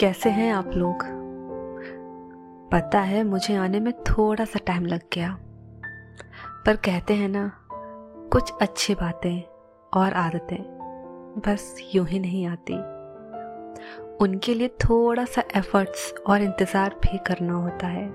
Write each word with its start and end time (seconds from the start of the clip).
कैसे 0.00 0.30
हैं 0.30 0.52
आप 0.52 0.70
लोग? 0.74 1.02
पता 2.72 3.00
है, 3.00 3.24
मुझे 3.24 3.56
आने 3.56 3.80
में 3.80 3.92
थोड़ा 3.92 4.44
सा 4.44 4.58
टाइम 4.66 4.86
लग 4.86 5.00
गया। 5.14 5.38
पर 6.66 6.76
कहते 6.76 7.14
हैं 7.14 7.28
ना, 7.28 7.52
कुछ 8.32 8.52
अच्छी 8.62 8.94
बातें 8.94 9.42
और 9.92 10.12
आदतें 10.12 10.62
बस 11.38 11.90
यूँ 11.94 12.06
ही 12.06 12.18
नहीं 12.18 12.46
आती। 12.46 12.74
उनके 14.24 14.54
लिए 14.54 14.68
थोड़ा 14.68 15.24
सा 15.24 15.42
एफर्ट्स 15.56 16.14
और 16.26 16.42
इंतज़ार 16.42 16.94
भी 17.02 17.18
करना 17.18 17.52
होता 17.52 17.86
है। 17.86 18.08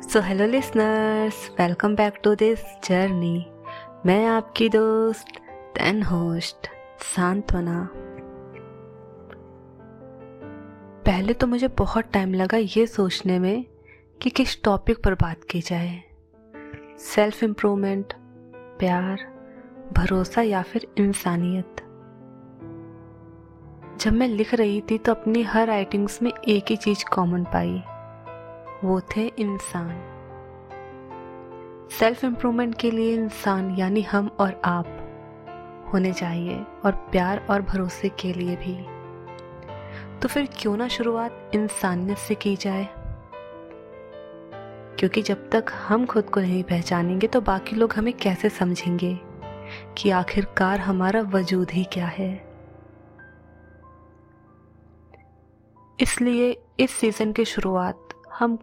So 0.00 0.20
hello 0.20 0.46
listeners 0.46 1.50
welcome 1.60 1.96
back 1.96 2.14
to 2.24 2.34
this 2.34 2.58
journey 2.84 3.46
मैं 4.06 4.26
आपकी 4.26 4.68
दोस्त 4.68 5.40
दैन 5.78 6.02
होस्ट, 6.02 6.68
सांत्वना। 7.16 7.90
पहले 11.06 11.32
तो 11.32 11.46
मुझे 11.46 11.68
बहुत 11.68 12.04
टाइम 12.12 12.34
लगा 12.34 12.56
ये 12.56 12.86
सोचने 12.86 13.38
में 13.38 13.64
कि 14.22 14.30
किस 14.30 14.62
टॉपिक 14.62 15.02
पर 15.04 15.14
बात 15.14 15.40
की 15.50 15.60
जाए। 15.60 16.02
सेल्फ 16.98 17.42
इम्प्रूवमेंट 17.42 18.12
प्यार, 18.78 19.16
भरोसा 19.96 20.42
या 20.42 20.62
फिर 20.62 20.86
इंसानियत। 20.98 21.76
जब 24.00 24.12
मैं 24.12 24.28
लिख 24.28 24.54
रही 24.54 24.80
थी 24.80 24.98
तो 24.98 25.14
अपनी 25.14 25.42
हर 25.42 25.66
राइटिंग्स 25.66 26.22
में 26.22 26.32
एक 26.48 26.64
ही 26.70 26.76
चीज़ 26.76 27.04
कॉमन 27.14 27.44
पाई। 27.44 27.82
वो 28.84 29.00
थे 29.00 29.26
इंसान। 29.26 30.10
सेल्फ 31.90 32.24
इम्प्रूवमेंट 32.24 32.74
के 32.78 32.90
लिए 32.90 33.14
इंसान 33.14 33.74
यानी 33.74 34.02
हम 34.02 34.36
और 34.38 34.60
आप 34.64 34.86
होने 35.92 36.12
चाहिए 36.12 36.64
और 36.84 36.92
प्यार 36.92 37.46
और 37.50 37.62
भरोसे 37.62 38.08
के 38.08 38.32
लिए 38.32 38.56
भी। 38.56 38.93
तो 40.22 40.28
फिर 40.28 40.48
क्यों 40.58 40.76
ना 40.76 40.88
शुरुआत 40.88 41.50
इंसानियत 41.54 42.18
से 42.18 42.34
की 42.34 42.56
जाए? 42.56 42.88
क्योंकि 44.98 45.22
जब 45.22 45.50
तक 45.50 45.64
हम 45.72 46.06
खुद 46.06 46.24
को 46.24 46.40
नहीं 46.40 46.62
पहचानेंगे 46.64 47.26
तो 47.26 47.40
बाकी 47.40 47.76
लोग 47.76 47.92
हमें 47.92 48.12
कैसे 48.14 48.48
समझेंगे 48.48 49.20
कि 49.98 50.10
आखिरकार 50.10 50.80
हमारा 50.80 51.20
वजूद 51.20 51.70
ही 51.70 51.84
क्या 51.84 52.06
है? 52.06 52.54
इसलिए 56.00 56.62
इस 56.80 56.90
सीज़न 56.90 57.32
की 57.32 57.44
शुरुआत 57.44 58.08
हम 58.32 58.58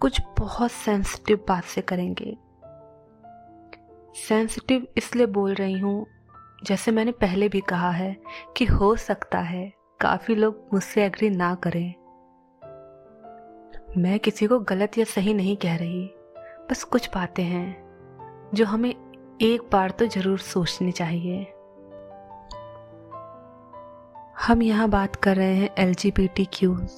कुछ 0.00 0.20
बहुत 0.38 0.72
सेंसिटिव 0.72 1.44
बात 1.48 1.64
से 1.64 1.80
करेंगे। 1.80 2.36
सेंसिटिव 4.28 4.86
इसलिए 4.96 5.26
बोल 5.26 5.54
रही 5.54 5.78
हूँ, 5.78 6.06
जैसे 6.64 6.90
मैंने 6.90 7.12
पहले 7.12 7.48
भी 7.48 7.60
कहा 7.60 7.90
है 7.90 8.16
कि 8.56 8.64
हो 8.64 8.96
सकता 8.96 9.38
है 9.38 9.81
काफ़ी 10.02 10.34
लोग 10.34 10.68
मुझसे 10.72 11.04
एग्री 11.04 11.28
ना 11.30 11.54
करें। 11.64 11.94
मैं 13.98 14.18
किसी 14.18 14.46
को 14.46 14.58
गलत 14.60 14.96
या 14.98 15.04
सही 15.04 15.34
नहीं 15.34 15.56
कह 15.56 15.76
रही, 15.76 16.04
बस 16.70 16.82
कुछ 16.84 17.08
बातें 17.14 17.42
हैं, 17.42 18.50
जो 18.54 18.64
हमें 18.64 18.90
एक 18.90 19.68
बार 19.72 19.90
तो 19.90 20.06
ज़रूर 20.06 20.38
सोचनी 20.38 20.92
चाहिए। 20.92 21.42
हम 24.38 24.62
यहाँ 24.62 24.88
बात 24.90 25.16
कर 25.16 25.36
रहे 25.36 25.54
हैं 25.56 25.68
L 25.78 25.94
G 25.94 26.10
B 26.10 26.26
T 26.28 26.44
Qs 26.54 26.90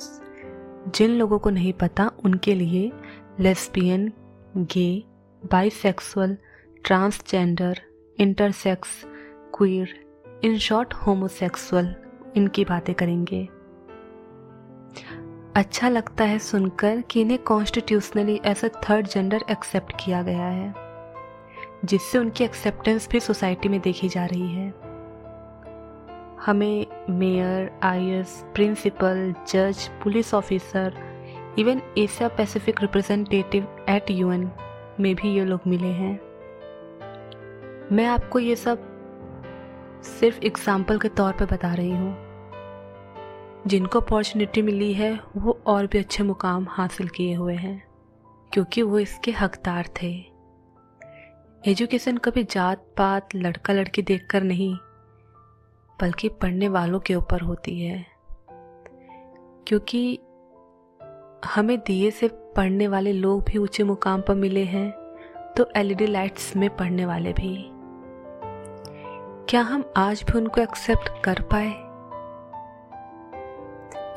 जिन 0.88 1.10
लोगों 1.10 1.38
को 1.38 1.50
नहीं 1.50 1.72
पता, 1.72 2.10
उनके 2.24 2.54
लिए 2.54 2.90
lesbian 3.40 4.12
gay 4.56 5.04
bisexual 5.42 6.36
transgender 6.84 7.80
intersex 8.18 9.02
queer 9.54 9.94
in 10.44 10.58
short 10.58 10.94
homosexual 11.06 11.94
इनकी 12.36 12.64
बातें 12.64 12.94
करेंगे। 12.94 13.48
अच्छा 15.56 15.88
लगता 15.88 16.24
है 16.24 16.38
सुनकर 16.40 17.00
कि 17.00 17.20
इन्हें 17.20 17.38
constitutionally 17.44 18.40
as 18.46 18.64
a 18.64 18.68
third 18.80 19.06
gender 19.06 19.44
accept 19.50 19.92
किया 20.00 20.22
गया 20.22 20.46
है, 20.46 20.74
जिससे 21.84 22.18
उनकी 22.18 22.44
एक्सेप्टेंस 22.44 23.08
भी 23.12 23.20
सोसाइटी 23.20 23.68
में 23.68 23.80
देखी 23.80 24.08
जा 24.08 24.24
रही 24.24 24.48
है। 24.48 24.72
हमें 26.40 26.86
मेयर 27.10 27.70
आई 27.82 28.22
प्रिंसिपल 28.54 29.34
जज 29.48 29.88
police 30.02 30.34
officer 30.34 31.02
even 31.58 31.80
Asia 31.98 32.28
Pacific 32.28 32.80
representative 32.82 33.66
at 33.88 34.10
UN 34.10 34.50
में 35.00 35.14
भी 35.14 35.34
ये 35.34 35.44
लोग 35.44 35.60
मिले 35.66 35.92
हैं। 35.92 36.18
मैं 37.92 38.06
आपको 38.06 38.38
ये 38.38 38.56
सब 38.56 38.90
सिर्फ़ 40.10 40.44
एग्ज़ाम्पल 40.44 40.98
के 40.98 41.08
तौर 41.10 41.32
पर 41.32 41.46
बता 41.46 41.72
रही 41.74 41.90
हूँ। 41.90 42.12
जिनको 43.66 44.00
अपॉर्चुनिटी 44.00 44.62
मिली 44.62 44.92
है, 44.94 45.20
वो 45.36 45.60
और 45.66 45.86
भी 45.86 45.98
अच्छे 45.98 46.22
मुकाम 46.22 46.66
हासिल 46.70 47.08
किए 47.08 47.34
हुए 47.34 47.54
हैं, 47.54 47.84
क्योंकि 48.52 48.82
वो 48.82 48.98
इसके 48.98 49.30
हकदार 49.30 49.88
थे। 50.02 50.12
एजुकेशन 51.66 52.16
कभी 52.16 52.44
जात 52.44 52.84
पात 52.96 53.34
लड़का 53.34 53.72
लड़की 53.72 54.02
देखकर 54.02 54.42
नहीं, 54.42 54.74
बल्कि 55.98 56.28
पढ़ने 56.28 56.68
वालों 56.68 57.00
के 57.00 57.14
ऊपर 57.14 57.40
होती 57.40 57.80
है। 57.80 58.06
क्योंकि 59.66 60.18
हमें 61.44 61.78
दिए 61.78 62.10
से 62.10 62.28
पढ़ने 62.56 62.88
वाले 62.88 63.12
लोग 63.12 63.42
भी 63.42 63.58
ऊँचे 63.58 63.84
मुकाम 63.84 64.20
पर 64.20 64.34
मिले 64.34 64.64
हैं 64.64 64.90
तो 65.56 65.68
एलईडी 65.76 66.06
लाइट्स 66.06 66.56
में 66.56 66.68
पढ़ने 66.76 67.06
वाले 67.06 67.32
भी। 67.32 67.56
क्या 69.48 69.60
हम 69.60 69.92
आज 69.96 70.22
भी 70.22 70.38
उनको 70.38 70.60
एक्सेप्ट 70.60 71.22
कर 71.24 71.42
पाए? 71.42 71.83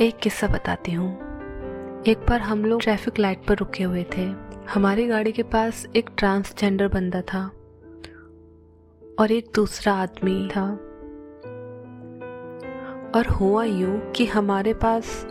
एक 0.02 0.18
किस्सा 0.18 0.48
बताती 0.48 0.92
हूँ। 0.92 1.14
एक 2.08 2.26
बार 2.30 2.40
हम 2.40 2.66
लोग 2.66 2.82
ट्रैफ़िक 2.82 3.20
लाइट 3.20 3.46
पर 3.48 3.56
रुके 3.58 3.84
हुए 3.84 4.06
थे। 4.18 4.22
हमारी 4.74 5.08
गाड़ी 5.08 5.32
के 5.32 5.44
पास 5.44 5.88
एक 5.96 6.10
ट्रांसजेंडर 6.18 6.88
बंदा 6.88 7.22
था 7.22 7.52
और 9.20 9.32
एक 9.32 9.52
दूसरा 9.56 9.94
आदमी 9.94 10.48
था। 10.48 10.72
और 13.16 13.28
हुआ 13.28 13.64
यूँ 13.64 14.12
कि 14.12 14.26
हमारे 14.26 14.74
पास 14.74 15.28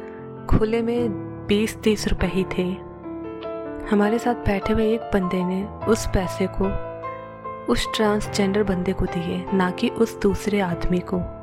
खुले 0.50 0.82
में 0.82 1.08
बीस 1.46 1.76
तीस 1.76 2.08
रुपए 2.08 2.26
ही 2.26 2.44
थे। 2.58 2.72
हमारे 3.90 4.18
साथ 4.18 4.34
बैठे 4.34 4.72
हुए 4.72 4.94
एक 4.94 5.00
बंदे 5.00 5.44
ने 5.44 5.64
उस 5.64 6.06
पैसे 6.06 6.48
को 6.50 6.68
उस 7.72 7.86
ट्रांसजेंडर 7.96 8.62
बंदे 8.62 8.92
को 8.92 9.04
दिए, 9.04 9.46
ना 9.54 9.70
कि 9.70 9.88
उस 9.88 10.20
दूसरे 10.20 10.60
आदमी 10.60 10.98
को। 10.98 11.35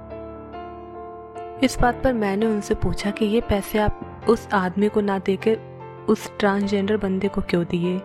इस 1.63 1.77
बात 1.79 2.01
पर 2.03 2.13
मैंने 2.13 2.45
उनसे 2.45 2.75
पूछा 2.75 3.11
कि 3.11 3.25
ये 3.25 3.41
पैसे 3.41 3.77
आप 3.79 4.25
उस 4.29 4.47
आदमी 4.53 4.89
को 4.89 5.01
ना 5.01 5.19
देकर 5.19 6.05
उस 6.09 6.31
ट्रांसजेंडर 6.39 6.97
बंदे 6.97 7.27
को 7.27 7.41
क्यों 7.41 7.63
दिए? 7.65 7.95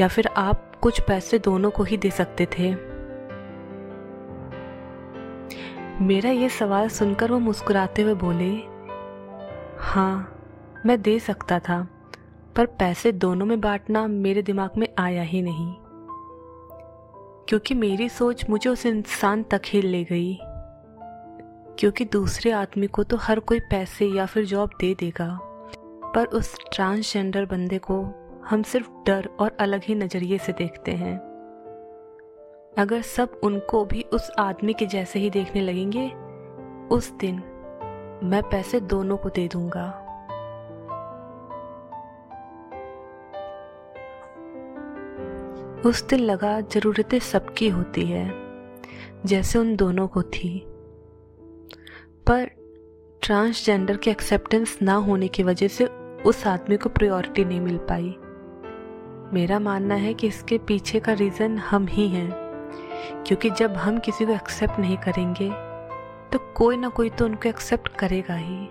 या 0.00 0.08
फिर 0.08 0.26
आप 0.26 0.72
कुछ 0.80 1.00
पैसे 1.00 1.38
दोनों 1.38 1.70
को 1.70 1.82
ही 1.82 1.96
दे 1.96 2.10
सकते 2.10 2.46
थे? 2.46 2.74
मेरा 6.04 6.30
ये 6.30 6.48
सवाल 6.48 6.88
सुनकर 6.88 7.32
वो 7.32 7.38
मुस्कुराते 7.38 8.02
हुए 8.02 8.14
बोले 8.14 8.50
हाँ 9.78 10.32
मैं 10.86 11.00
दे 11.02 11.18
सकता 11.18 11.58
था, 11.58 11.86
पर 12.56 12.66
पैसे 12.66 13.12
दोनों 13.12 13.46
में 13.46 13.60
बांटना 13.60 14.06
मेरे 14.06 14.42
दिमाग 14.42 14.70
में 14.78 14.88
आया 14.98 15.22
ही 15.22 15.42
नहीं, 15.42 15.74
क्योंकि 17.48 17.74
मेरी 17.74 18.08
सोच 18.08 18.48
मुझे 18.50 18.70
उस 18.70 18.86
इंसान 18.86 19.42
तक 19.42 19.62
ही 19.66 19.82
ले 19.82 20.04
गई। 20.04 20.38
क्योंकि 21.78 22.04
दूसरे 22.04 22.50
आदमी 22.50 22.86
को 22.86 23.02
तो 23.04 23.16
हर 23.16 23.40
कोई 23.40 23.60
पैसे 23.60 24.06
या 24.06 24.26
फिर 24.26 24.44
जॉब 24.44 24.70
दे 24.80 24.94
देगा। 24.94 25.38
पर 26.14 26.26
उस 26.26 26.56
ट्रांसजेंडर 26.72 27.44
बंदे 27.44 27.78
को 27.78 28.14
हम 28.46 28.62
सिर्फ़ 28.62 28.90
डर 29.06 29.28
और 29.40 29.56
अलग 29.60 29.80
ही 29.84 29.94
नज़रिए 29.94 30.38
से 30.38 30.52
देखते 30.52 30.92
हैं। 30.92 31.16
अगर 32.78 33.02
सब 33.02 33.40
उनको 33.42 33.84
भी 33.84 34.02
उस 34.02 34.30
आदमी 34.38 34.72
के 34.72 34.86
जैसे 34.86 35.18
ही 35.18 35.30
देखने 35.30 35.62
लगेंगे, 35.62 36.08
उस 36.96 37.12
दिन 37.12 37.34
मैं 38.22 38.42
पैसे 38.42 38.80
दोनों 38.80 39.16
को 39.16 39.28
दे 39.28 39.48
दूँगा। 39.48 40.02
उस 45.86 46.08
दिन 46.08 46.20
लगा 46.20 46.60
जरूरतें 46.60 47.18
सबकी 47.18 47.68
होती 47.68 48.06
है, 48.06 48.32
जैसे 49.26 49.58
उन 49.58 49.76
दोनों 49.76 50.08
को 50.08 50.22
थी। 50.22 50.75
पर 52.26 52.48
ट्रांसजेंडर 53.22 53.96
के 53.96 54.10
एक्सेप्टेंस 54.10 54.76
ना 54.82 54.94
होने 54.94 55.26
की 55.28 55.42
वजह 55.42 55.68
से 55.68 55.84
उस 56.26 56.46
आदमी 56.46 56.76
को 56.76 56.88
प्रायोरिटी 56.88 57.44
नहीं 57.44 57.60
मिल 57.60 57.76
पाई। 57.90 58.14
मेरा 59.32 59.58
मानना 59.58 59.94
है 59.94 60.14
कि 60.14 60.26
इसके 60.26 60.58
पीछे 60.58 61.00
का 61.00 61.12
रीज़न 61.12 61.58
हम 61.58 61.86
ही 61.86 62.08
हैं, 62.08 62.30
क्योंकि 63.26 63.50
जब 63.50 63.76
हम 63.76 63.98
किसी 63.98 64.26
को 64.26 64.32
एक्सेप्ट 64.32 64.78
नहीं 64.78 64.96
करेंगे 64.96 65.48
तो 66.32 66.38
कोई 66.56 66.76
ना 66.76 66.88
कोई 66.88 67.10
तो 67.10 67.24
उनको 67.24 67.48
एक्सेप्ट 67.48 67.96
करेगा 67.96 68.34
ही। 68.34 68.66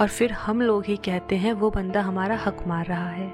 और 0.00 0.08
फिर 0.08 0.32
हम 0.32 0.62
लोग 0.62 0.84
ही 0.84 0.96
कहते 0.96 1.36
हैं, 1.36 1.52
वो 1.52 1.70
बंदा 1.70 2.00
हमारा 2.00 2.36
हक 2.36 2.64
मार 2.66 2.86
रहा 2.86 3.08
है। 3.08 3.32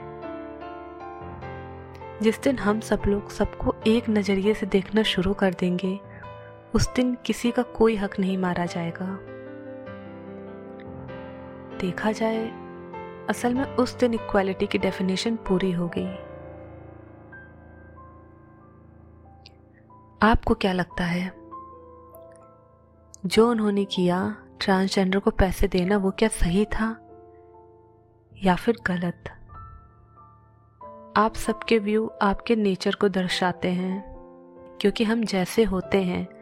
जिस 2.23 2.43
दिन 2.43 2.59
हम 2.59 2.81
सब 2.81 3.03
लोग 3.07 3.31
सबको 3.31 3.75
एक 3.87 4.09
नज़रिए 4.11 4.55
से 4.55 4.67
देखना 4.67 5.03
शुरू 5.05 5.33
कर 5.35 5.55
देंगे 5.55 5.99
उस 6.75 6.95
दिन 6.95 7.15
किसी 7.15 7.51
का 7.51 7.63
कोई 7.63 7.97
हक 7.97 8.19
नहीं 8.21 8.39
मारा 8.39 8.67
जाएगा। 8.67 9.19
देखा 11.79 12.13
जाए, 12.13 12.47
असल 13.31 13.55
में 13.55 13.65
उस 13.65 13.99
दिन 13.99 14.15
इक्वालिटी 14.15 14.67
की 14.67 14.79
डेफिनेशन 14.79 15.37
पूरी 15.37 15.73
हो 15.73 15.89
गई। 15.89 16.07
आपको 20.23 20.55
क्या 20.55 20.73
लगता 20.73 21.05
है? 21.05 21.33
जो 23.27 23.51
उन्होंने 23.51 23.85
किया 23.85 24.37
ट्रांसजेंडर 24.61 25.19
को 25.19 25.31
पैसे 25.31 25.69
देना, 25.69 25.97
वो 25.97 26.11
क्या 26.11 26.29
सही 26.29 26.65
था? 26.65 27.01
या 28.43 28.55
फिर 28.55 28.77
गलत? 28.87 29.25
आप 31.17 31.35
सबके 31.35 31.79
व्यू 31.79 32.11
आपके 32.23 32.57
नेचर 32.57 32.95
को 32.95 33.09
दर्शाते 33.09 33.69
हैं, 33.69 34.17
क्योंकि 34.81 35.05
हम 35.05 35.25
जैसे 35.25 35.65
होते 35.65 36.03
हैं। 36.03 36.36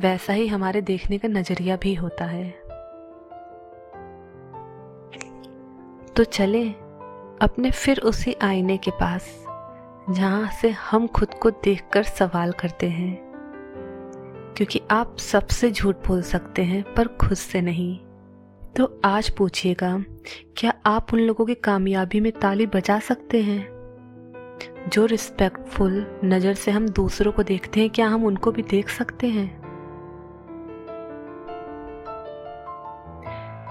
वैसा 0.00 0.32
ही 0.32 0.46
हमारे 0.46 0.80
देखने 0.80 1.18
का 1.18 1.28
नज़रिया 1.28 1.76
भी 1.76 1.94
होता 1.94 2.24
है। 2.24 2.50
तो 6.16 6.24
चले 6.24 6.68
अपने 7.42 7.70
फिर 7.70 7.98
उसी 7.98 8.36
आईने 8.42 8.76
के 8.76 8.90
पास, 8.90 9.46
जहाँ 10.10 10.50
से 10.50 10.70
हम 10.70 11.06
खुद 11.06 11.34
को 11.34 11.50
देखकर 11.50 12.02
सवाल 12.02 12.52
करते 12.52 12.88
हैं। 12.88 13.30
क्योंकि 14.56 14.80
आप 14.90 15.18
सबसे 15.18 15.70
झूठ 15.70 15.96
बोल 15.96 16.22
सकते 16.22 16.62
हैं, 16.62 16.94
पर 16.94 17.08
खुद 17.08 17.34
से 17.34 17.60
नहीं। 17.60 17.98
तो 18.76 19.00
आज 19.04 19.30
पूछिएगा, 19.30 20.04
क्या 20.56 20.72
आप 20.86 21.14
उन 21.14 21.20
लोगों 21.20 21.46
की 21.46 21.54
कामयाबी 21.54 22.20
में 22.20 22.32
ताली 22.32 22.66
बजा 22.66 22.98
सकते 22.98 23.42
हैं? 23.42 23.68
जो 24.88 25.06
रिस्पेक्टफुल 25.06 26.20
नज़र 26.24 26.54
से 26.54 26.70
हम 26.70 26.88
दूसरों 26.88 27.32
को 27.32 27.42
देखते 27.42 27.80
हैं, 27.80 27.90
क्या 27.90 28.08
हम 28.08 28.24
उनको 28.24 28.52
भी 28.52 28.62
देख 28.62 28.88
सकते 28.88 29.26
हैं? 29.26 29.59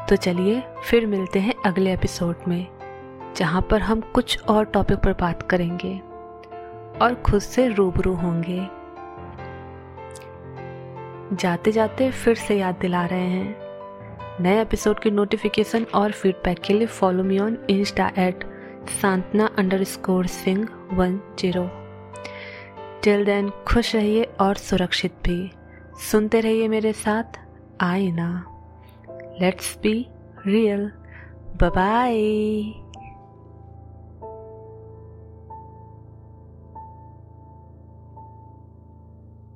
तो 0.10 0.16
चलिए 0.16 0.64
फिर 0.84 1.06
मिलते 1.06 1.40
हैं 1.40 1.54
अगले 1.66 1.94
एपिसोड 1.94 2.36
में, 2.48 2.68
जहाँ 3.38 3.62
पर 3.62 3.82
हम 3.82 4.02
कुछ 4.02 4.44
और 4.44 4.66
टॉपिक 4.66 4.98
पर 4.98 5.14
बात 5.14 5.42
करेंगे 5.42 5.98
और 7.02 7.24
खुद 7.26 7.42
से 7.42 7.68
रूबरू 7.68 8.14
होंगे। 8.14 8.60
जाते 11.36 11.72
जाते 11.72 12.12
फिर 12.12 12.36
से 12.36 12.60
याद 12.60 12.76
दिला 12.82 13.06
रहे 13.06 13.28
हैं। 13.28 13.56
नए 14.44 14.62
एपिसोड 14.62 15.00
की 15.00 15.12
नोटिफिकेशन 15.12 15.84
और 15.84 16.12
फीडबैक 16.12 16.60
के 16.60 16.74
लिए 16.74 16.88
follow 16.88 17.24
me 17.24 17.40
on 17.40 17.58
Insta 17.70 18.12
at 18.18 18.44
Santana 19.02 19.50
underscore 19.84 20.28
Singh 20.28 20.68
one 20.94 21.20
zero. 21.40 21.70
Till 23.04 23.26
then 23.26 23.50
खुश 23.50 23.96
रहिए 23.96 24.24
और 24.24 24.56
सुरक्षित 24.56 25.14
भी। 25.24 25.52
सुनते 26.12 26.40
रहिए 26.40 26.68
मेरे 26.68 26.94
साथ 26.94 27.40
आए 27.82 28.12
Let's 29.40 29.76
be 29.78 30.10
real. 30.46 30.92
Bye 31.58 31.70
bye. 31.70 32.89